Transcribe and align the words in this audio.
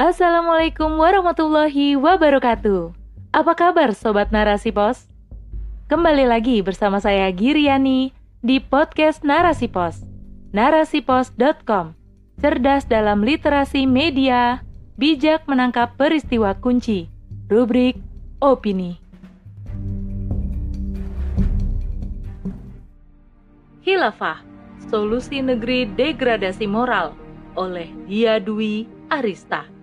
Assalamualaikum 0.00 0.96
warahmatullahi 0.96 1.92
wabarakatuh. 1.92 2.96
Apa 3.36 3.52
kabar 3.52 3.92
Sobat 3.92 4.32
Narasi 4.32 4.72
Pos? 4.72 5.04
Kembali 5.92 6.24
lagi 6.24 6.64
bersama 6.64 7.04
saya 7.04 7.28
Giriani 7.28 8.08
di 8.40 8.64
podcast 8.64 9.20
Narasi 9.20 9.68
Pos. 9.68 10.00
Narasipos.com 10.56 11.92
Cerdas 12.40 12.88
dalam 12.88 13.20
literasi 13.20 13.84
media, 13.84 14.64
bijak 14.96 15.44
menangkap 15.44 15.92
peristiwa 16.00 16.56
kunci. 16.56 17.12
Rubrik 17.52 18.00
Opini. 18.40 18.96
Hilafah, 23.84 24.40
Solusi 24.88 25.44
Negeri 25.44 25.84
Degradasi 25.84 26.64
Moral 26.64 27.12
oleh 27.52 27.92
Dia 28.08 28.40
Dwi 28.40 28.88
Arista. 29.12 29.79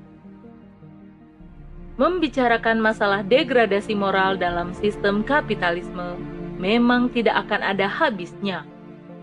Membicarakan 1.98 2.78
masalah 2.78 3.26
degradasi 3.26 3.98
moral 3.98 4.38
dalam 4.38 4.70
sistem 4.78 5.26
kapitalisme 5.26 6.14
memang 6.62 7.10
tidak 7.10 7.50
akan 7.50 7.74
ada 7.74 7.90
habisnya. 7.90 8.70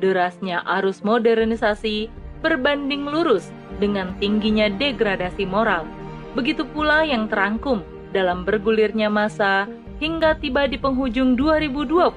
Derasnya 0.02 0.58
arus 0.82 1.06
modernisasi 1.06 2.10
berbanding 2.42 3.06
lurus 3.06 3.54
dengan 3.78 4.10
tingginya 4.18 4.66
degradasi 4.66 5.46
moral. 5.46 5.86
Begitu 6.34 6.66
pula 6.66 7.06
yang 7.06 7.30
terangkum 7.30 7.86
dalam 8.10 8.42
bergulirnya 8.42 9.06
masa 9.06 9.70
hingga 10.02 10.34
tiba 10.42 10.66
di 10.66 10.74
penghujung 10.74 11.38
2021. 11.38 12.10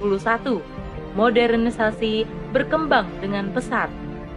Modernisasi 1.14 2.26
berkembang 2.50 3.06
dengan 3.22 3.54
pesat. 3.54 3.86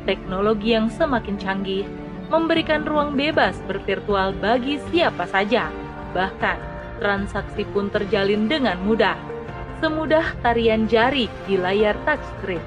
Teknologi 0.05 0.77
yang 0.77 0.85
semakin 0.93 1.41
canggih 1.41 1.89
memberikan 2.29 2.85
ruang 2.85 3.17
bebas 3.17 3.57
bervirtual 3.65 4.37
bagi 4.37 4.77
siapa 4.93 5.25
saja. 5.25 5.80
Bahkan, 6.11 6.57
transaksi 6.99 7.63
pun 7.71 7.87
terjalin 7.89 8.45
dengan 8.51 8.77
mudah. 8.83 9.15
Semudah 9.81 10.37
tarian 10.45 10.85
jari 10.85 11.25
di 11.49 11.57
layar 11.57 11.97
touchscreen. 12.05 12.61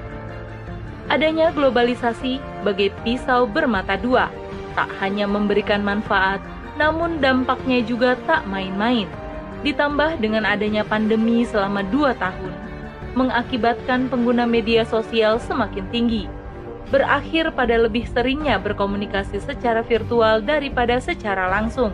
Adanya 1.07 1.53
globalisasi 1.53 2.41
bagai 2.65 2.89
pisau 3.05 3.45
bermata 3.45 3.95
dua, 3.95 4.27
tak 4.73 4.89
hanya 4.99 5.29
memberikan 5.29 5.85
manfaat, 5.85 6.41
namun 6.75 7.23
dampaknya 7.23 7.79
juga 7.85 8.19
tak 8.27 8.43
main-main. 8.49 9.07
Ditambah 9.63 10.19
dengan 10.19 10.43
adanya 10.43 10.83
pandemi 10.83 11.47
selama 11.47 11.85
dua 11.87 12.17
tahun, 12.17 12.53
mengakibatkan 13.15 14.11
pengguna 14.11 14.43
media 14.43 14.83
sosial 14.83 15.39
semakin 15.39 15.87
tinggi, 15.93 16.27
berakhir 16.91 17.53
pada 17.55 17.79
lebih 17.79 18.05
seringnya 18.11 18.59
berkomunikasi 18.59 19.39
secara 19.39 19.81
virtual 19.81 20.43
daripada 20.43 20.99
secara 20.99 21.47
langsung. 21.49 21.93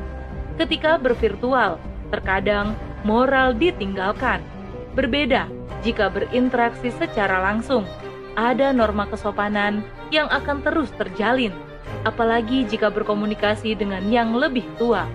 Ketika 0.60 1.00
bervirtual, 1.00 1.80
terkadang 2.12 2.76
moral 3.08 3.56
ditinggalkan. 3.56 4.44
Berbeda 4.92 5.48
jika 5.82 6.12
berinteraksi 6.12 6.92
secara 7.00 7.40
langsung, 7.40 7.88
ada 8.36 8.76
norma 8.76 9.08
kesopanan 9.08 9.84
yang 10.12 10.28
akan 10.28 10.60
terus 10.64 10.92
terjalin 11.00 11.56
apalagi 12.04 12.66
jika 12.66 12.90
berkomunikasi 12.90 13.78
dengan 13.78 14.02
yang 14.10 14.34
lebih 14.34 14.66
tua. 14.78 15.06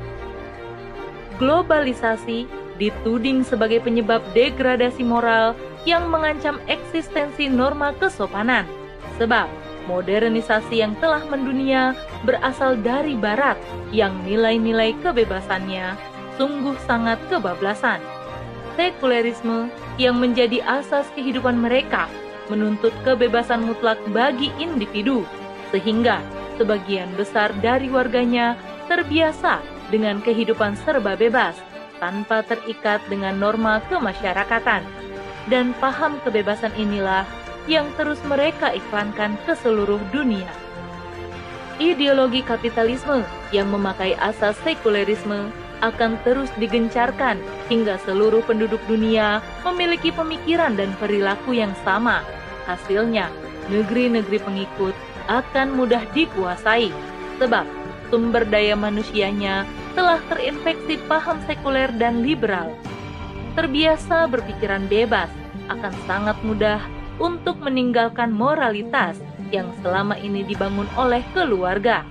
Globalisasi 1.36 2.48
dituding 2.80 3.44
sebagai 3.44 3.84
penyebab 3.84 4.20
degradasi 4.32 5.04
moral 5.04 5.52
yang 5.88 6.08
mengancam 6.08 6.60
eksistensi 6.68 7.48
norma 7.48 7.92
kesopanan. 7.96 8.64
Sebab 9.16 9.48
modernisasi 9.86 10.82
yang 10.82 10.94
telah 10.98 11.22
mendunia 11.26 11.94
berasal 12.26 12.76
dari 12.78 13.14
barat 13.14 13.56
yang 13.90 14.14
nilai-nilai 14.26 14.94
kebebasannya 15.02 15.96
sungguh 16.36 16.76
sangat 16.84 17.16
kebablasan. 17.32 17.98
Sekulerisme 18.76 19.72
yang 19.96 20.20
menjadi 20.20 20.60
asas 20.68 21.08
kehidupan 21.16 21.56
mereka 21.56 22.06
menuntut 22.52 22.92
kebebasan 23.02 23.64
mutlak 23.64 23.98
bagi 24.12 24.52
individu, 24.60 25.24
sehingga 25.72 26.20
sebagian 26.60 27.08
besar 27.16 27.50
dari 27.64 27.88
warganya 27.88 28.54
terbiasa 28.86 29.64
dengan 29.88 30.20
kehidupan 30.22 30.76
serba 30.84 31.16
bebas 31.16 31.56
tanpa 31.98 32.44
terikat 32.44 33.00
dengan 33.08 33.40
norma 33.40 33.80
kemasyarakatan. 33.88 34.84
Dan 35.46 35.72
paham 35.78 36.18
kebebasan 36.26 36.74
inilah 36.74 37.22
yang 37.66 37.90
terus 37.98 38.18
mereka 38.26 38.70
iklankan 38.70 39.34
ke 39.46 39.54
seluruh 39.58 40.00
dunia. 40.14 40.48
Ideologi 41.76 42.40
kapitalisme 42.40 43.20
yang 43.52 43.68
memakai 43.68 44.16
asas 44.16 44.56
sekulerisme 44.64 45.52
akan 45.84 46.16
terus 46.24 46.48
digencarkan 46.56 47.36
hingga 47.68 48.00
seluruh 48.08 48.40
penduduk 48.48 48.80
dunia 48.88 49.44
memiliki 49.60 50.08
pemikiran 50.08 50.72
dan 50.72 50.88
perilaku 50.96 51.52
yang 51.52 51.76
sama. 51.84 52.24
Hasilnya, 52.64 53.28
negeri-negeri 53.68 54.40
pengikut 54.40 54.96
akan 55.28 55.76
mudah 55.76 56.00
dikuasai, 56.16 56.88
sebab 57.36 57.68
sumber 58.08 58.48
daya 58.48 58.72
manusianya 58.72 59.68
telah 59.92 60.22
terinfeksi 60.32 60.96
paham 61.04 61.36
sekuler 61.44 61.92
dan 62.00 62.24
liberal. 62.24 62.72
Terbiasa 63.52 64.28
berpikiran 64.32 64.88
bebas, 64.88 65.28
akan 65.68 65.92
sangat 66.08 66.36
mudah 66.46 66.80
untuk 67.16 67.58
meninggalkan 67.62 68.32
moralitas 68.32 69.16
yang 69.54 69.70
selama 69.80 70.18
ini 70.18 70.42
dibangun 70.44 70.88
oleh 70.98 71.22
keluarga. 71.32 72.02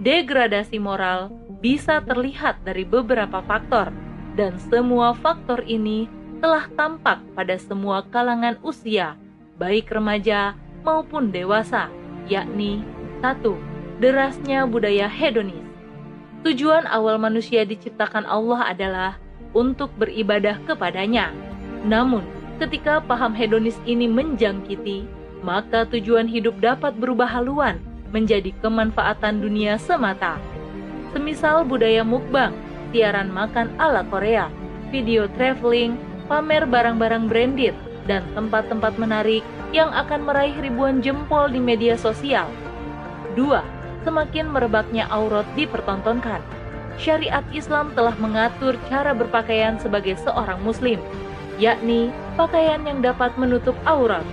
Degradasi 0.00 0.76
moral 0.76 1.32
bisa 1.60 2.04
terlihat 2.04 2.60
dari 2.64 2.84
beberapa 2.84 3.40
faktor, 3.44 3.92
dan 4.36 4.60
semua 4.68 5.16
faktor 5.16 5.64
ini 5.64 6.04
telah 6.44 6.68
tampak 6.76 7.24
pada 7.32 7.56
semua 7.56 8.04
kalangan 8.12 8.60
usia, 8.60 9.16
baik 9.56 9.88
remaja 9.88 10.52
maupun 10.84 11.32
dewasa 11.32 11.88
yakni 12.28 12.84
satu, 13.24 13.56
derasnya 13.98 14.68
budaya 14.68 15.08
hedonis. 15.08 15.64
Tujuan 16.44 16.84
awal 16.86 17.16
manusia 17.16 17.64
diciptakan 17.64 18.28
Allah 18.28 18.70
adalah 18.70 19.10
untuk 19.56 19.90
beribadah 19.96 20.60
kepadanya. 20.68 21.32
Namun, 21.82 22.22
ketika 22.56 23.04
paham 23.04 23.36
hedonis 23.36 23.76
ini 23.84 24.08
menjangkiti, 24.08 25.04
maka 25.44 25.84
tujuan 25.92 26.26
hidup 26.26 26.56
dapat 26.58 26.96
berubah 26.96 27.28
haluan 27.28 27.78
menjadi 28.10 28.54
kemanfaatan 28.64 29.44
dunia 29.44 29.76
semata. 29.76 30.40
Semisal 31.12 31.64
budaya 31.64 32.02
mukbang, 32.04 32.52
siaran 32.92 33.28
makan 33.32 33.72
ala 33.76 34.04
Korea, 34.08 34.48
video 34.88 35.28
traveling, 35.36 35.96
pamer 36.26 36.64
barang-barang 36.64 37.28
branded, 37.28 37.76
dan 38.08 38.22
tempat-tempat 38.32 38.96
menarik 38.96 39.42
yang 39.74 39.90
akan 39.92 40.24
meraih 40.24 40.54
ribuan 40.62 41.02
jempol 41.02 41.50
di 41.50 41.58
media 41.58 41.98
sosial. 41.98 42.48
2. 43.34 44.06
Semakin 44.06 44.46
merebaknya 44.48 45.10
aurat 45.10 45.44
dipertontonkan. 45.58 46.38
Syariat 46.96 47.44
Islam 47.52 47.92
telah 47.92 48.16
mengatur 48.16 48.78
cara 48.88 49.12
berpakaian 49.12 49.76
sebagai 49.76 50.16
seorang 50.22 50.56
muslim, 50.64 51.02
yakni 51.56 52.12
pakaian 52.34 52.82
yang 52.84 53.00
dapat 53.00 53.32
menutup 53.40 53.74
aurat. 53.88 54.24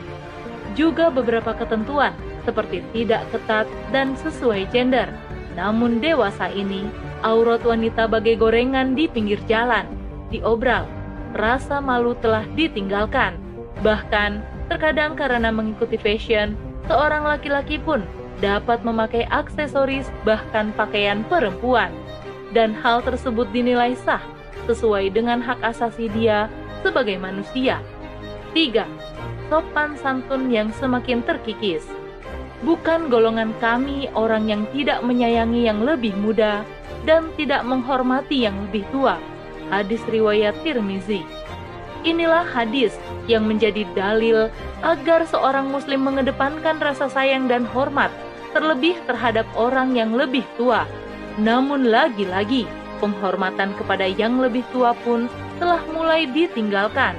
Juga 0.73 1.13
beberapa 1.13 1.53
ketentuan 1.53 2.15
seperti 2.43 2.83
tidak 2.91 3.23
ketat 3.31 3.69
dan 3.95 4.17
sesuai 4.19 4.67
gender. 4.73 5.07
Namun 5.53 6.01
dewasa 6.01 6.49
ini, 6.49 6.89
aurat 7.21 7.61
wanita 7.61 8.09
bagai 8.09 8.41
gorengan 8.41 8.97
di 8.97 9.05
pinggir 9.05 9.39
jalan, 9.45 9.85
diobral. 10.33 10.89
Rasa 11.37 11.81
malu 11.81 12.17
telah 12.17 12.45
ditinggalkan. 12.57 13.37
Bahkan 13.85 14.53
Terkadang 14.71 15.19
karena 15.19 15.51
mengikuti 15.51 15.99
fashion, 15.99 16.55
seorang 16.87 17.27
laki-laki 17.27 17.77
pun 17.77 18.01
dapat 18.39 18.81
memakai 18.81 19.27
aksesoris 19.27 20.07
bahkan 20.23 20.71
pakaian 20.73 21.21
perempuan. 21.27 21.91
Dan 22.57 22.73
hal 22.81 23.05
tersebut 23.05 23.49
dinilai 23.53 23.97
sah 23.97 24.21
sesuai 24.69 25.11
dengan 25.11 25.45
hak 25.45 25.59
asasi 25.61 26.07
dia 26.09 26.47
sebagai 26.83 27.15
manusia. 27.17 27.79
3. 28.51 28.85
Sopan 29.49 29.95
santun 29.97 30.51
yang 30.51 30.69
semakin 30.75 31.23
terkikis. 31.23 31.87
Bukan 32.63 33.11
golongan 33.11 33.55
kami 33.59 34.07
orang 34.15 34.47
yang 34.47 34.63
tidak 34.71 35.03
menyayangi 35.03 35.67
yang 35.67 35.83
lebih 35.83 36.15
muda 36.15 36.63
dan 37.03 37.31
tidak 37.35 37.63
menghormati 37.63 38.47
yang 38.47 38.55
lebih 38.69 38.87
tua. 38.91 39.19
Hadis 39.71 39.99
riwayat 40.07 40.55
Tirmizi. 40.63 41.23
Inilah 42.03 42.43
hadis 42.43 42.95
yang 43.31 43.47
menjadi 43.47 43.87
dalil 43.95 44.51
agar 44.83 45.23
seorang 45.23 45.71
muslim 45.71 46.03
mengedepankan 46.03 46.79
rasa 46.83 47.07
sayang 47.07 47.47
dan 47.47 47.63
hormat 47.63 48.11
terlebih 48.51 48.99
terhadap 49.07 49.47
orang 49.55 49.95
yang 49.95 50.11
lebih 50.11 50.43
tua. 50.59 50.83
Namun 51.39 51.89
lagi-lagi, 51.89 52.69
penghormatan 53.01 53.73
kepada 53.75 54.05
yang 54.05 54.37
lebih 54.39 54.61
tua 54.69 54.93
pun 55.01 55.25
telah 55.57 55.81
mulai 55.89 56.29
ditinggalkan. 56.29 57.17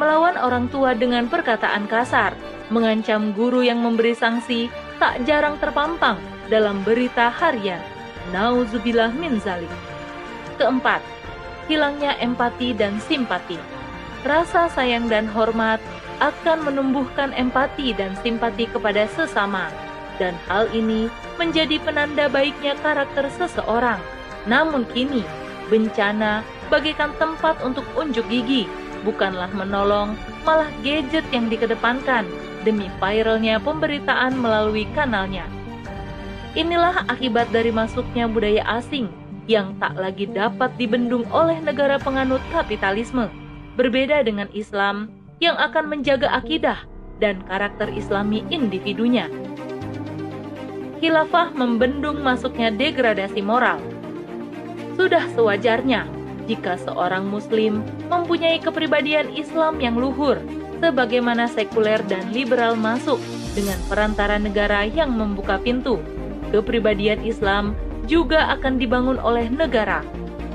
Melawan 0.00 0.40
orang 0.40 0.66
tua 0.72 0.96
dengan 0.96 1.28
perkataan 1.28 1.84
kasar, 1.86 2.32
mengancam 2.72 3.36
guru 3.36 3.60
yang 3.60 3.84
memberi 3.84 4.16
sanksi 4.16 4.72
tak 4.96 5.20
jarang 5.28 5.60
terpampang 5.60 6.16
dalam 6.48 6.80
berita 6.82 7.28
harian. 7.28 7.80
Nauzubillah 8.32 9.12
min 9.12 9.36
zalik. 9.42 9.70
Keempat, 10.56 11.02
hilangnya 11.66 12.16
empati 12.22 12.72
dan 12.72 12.96
simpati. 13.02 13.58
Rasa 14.22 14.70
sayang 14.70 15.10
dan 15.10 15.26
hormat 15.26 15.82
akan 16.22 16.62
menumbuhkan 16.62 17.34
empati 17.34 17.90
dan 17.90 18.14
simpati 18.22 18.70
kepada 18.70 19.10
sesama, 19.10 19.66
dan 20.22 20.38
hal 20.46 20.70
ini 20.70 21.10
menjadi 21.34 21.82
penanda 21.82 22.30
baiknya 22.30 22.78
karakter 22.78 23.26
seseorang. 23.34 23.98
Namun 24.46 24.86
kini, 24.94 25.26
bencana 25.66 26.46
bagaikan 26.72 27.12
tempat 27.20 27.60
untuk 27.60 27.84
unjuk 27.92 28.24
gigi, 28.32 28.64
bukanlah 29.04 29.52
menolong, 29.52 30.16
malah 30.48 30.72
gadget 30.80 31.28
yang 31.28 31.52
dikedepankan 31.52 32.24
demi 32.64 32.88
viralnya 32.96 33.60
pemberitaan 33.60 34.40
melalui 34.40 34.88
kanalnya. 34.96 35.44
Inilah 36.56 37.04
akibat 37.12 37.52
dari 37.52 37.68
masuknya 37.68 38.24
budaya 38.24 38.64
asing 38.80 39.12
yang 39.44 39.76
tak 39.76 39.92
lagi 40.00 40.24
dapat 40.24 40.72
dibendung 40.80 41.28
oleh 41.28 41.60
negara 41.60 42.00
penganut 42.00 42.40
kapitalisme. 42.48 43.28
Berbeda 43.76 44.24
dengan 44.24 44.48
Islam 44.52 45.12
yang 45.40 45.56
akan 45.56 45.88
menjaga 45.88 46.28
akidah 46.28 46.84
dan 47.18 47.40
karakter 47.48 47.88
islami 47.92 48.44
individunya. 48.52 49.32
Khilafah 51.00 51.56
membendung 51.56 52.20
masuknya 52.20 52.68
degradasi 52.68 53.40
moral. 53.42 53.80
Sudah 54.94 55.24
sewajarnya 55.32 56.21
jika 56.50 56.78
seorang 56.80 57.28
muslim 57.28 57.86
mempunyai 58.10 58.58
kepribadian 58.58 59.30
Islam 59.34 59.78
yang 59.78 59.94
luhur, 59.94 60.38
sebagaimana 60.82 61.46
sekuler 61.46 62.02
dan 62.10 62.34
liberal 62.34 62.74
masuk 62.74 63.22
dengan 63.54 63.78
perantara 63.86 64.40
negara 64.40 64.82
yang 64.88 65.14
membuka 65.14 65.60
pintu 65.62 66.02
kepribadian 66.52 67.24
Islam 67.24 67.72
juga 68.04 68.52
akan 68.58 68.76
dibangun 68.76 69.16
oleh 69.22 69.48
negara 69.48 70.04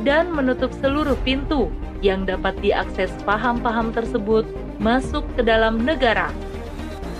dan 0.05 0.29
menutup 0.29 0.69
seluruh 0.77 1.17
pintu 1.25 1.73
yang 2.05 2.29
dapat 2.29 2.53
diakses 2.61 3.09
paham-paham 3.25 3.89
tersebut 3.89 4.45
masuk 4.77 5.25
ke 5.33 5.41
dalam 5.41 5.81
negara. 5.81 6.29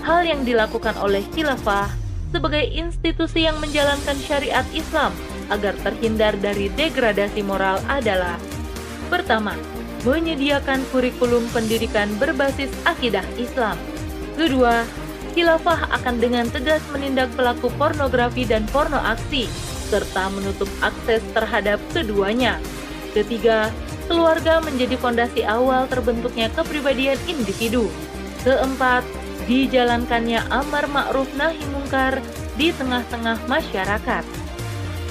Hal 0.06 0.22
yang 0.22 0.46
dilakukan 0.46 0.94
oleh 1.02 1.26
khilafah 1.34 1.90
sebagai 2.30 2.62
institusi 2.70 3.48
yang 3.48 3.58
menjalankan 3.58 4.14
syariat 4.22 4.64
Islam 4.70 5.10
agar 5.50 5.74
terhindar 5.82 6.36
dari 6.38 6.70
degradasi 6.76 7.42
moral 7.42 7.82
adalah 7.90 8.38
Pertama, 9.08 9.56
menyediakan 10.04 10.84
kurikulum 10.92 11.48
pendidikan 11.50 12.12
berbasis 12.20 12.70
akidah 12.84 13.24
Islam. 13.40 13.76
Kedua, 14.36 14.84
khilafah 15.32 15.90
akan 16.00 16.20
dengan 16.20 16.46
tegas 16.52 16.84
menindak 16.92 17.32
pelaku 17.34 17.72
pornografi 17.80 18.44
dan 18.44 18.68
porno 18.68 19.00
aksi, 19.00 19.48
serta 19.88 20.28
menutup 20.30 20.68
akses 20.84 21.24
terhadap 21.32 21.80
keduanya. 21.96 22.60
Ketiga, 23.16 23.72
keluarga 24.06 24.60
menjadi 24.60 24.94
fondasi 25.00 25.42
awal 25.48 25.88
terbentuknya 25.88 26.52
kepribadian 26.52 27.16
individu. 27.24 27.88
Keempat, 28.44 29.02
dijalankannya 29.48 30.44
amar 30.52 30.84
ma'ruf 30.92 31.28
nahi 31.34 31.64
mungkar 31.72 32.20
di 32.60 32.68
tengah-tengah 32.76 33.40
masyarakat. 33.48 34.24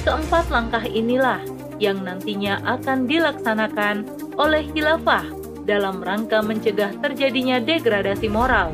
Keempat 0.05 0.45
langkah 0.53 0.85
inilah 0.87 1.41
yang 1.77 2.01
nantinya 2.01 2.61
akan 2.65 3.05
dilaksanakan 3.05 4.07
oleh 4.37 4.65
khilafah 4.73 5.25
dalam 5.67 5.99
rangka 5.99 6.39
mencegah 6.41 6.95
terjadinya 7.03 7.59
degradasi 7.59 8.31
moral 8.31 8.71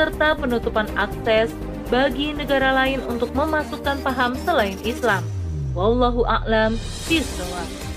serta 0.00 0.32
penutupan 0.38 0.88
akses 0.96 1.52
bagi 1.92 2.32
negara 2.32 2.72
lain 2.72 3.02
untuk 3.04 3.34
memasukkan 3.34 4.00
paham 4.00 4.32
selain 4.46 4.78
Islam. 4.86 5.26
Wallahu 5.74 6.24
a'lam 6.24 6.78
bishawab. 7.10 7.89